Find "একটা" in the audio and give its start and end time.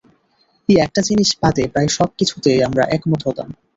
0.77-1.01